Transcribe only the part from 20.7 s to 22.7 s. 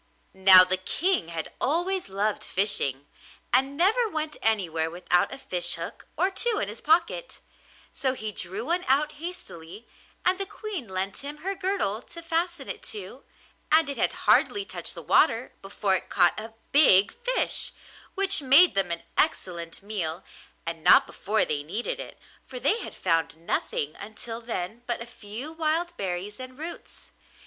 not before they needed it, for